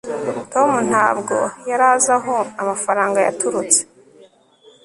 [0.53, 1.37] tom ntabwo
[1.69, 3.79] yari azi aho amafaranga yaturutse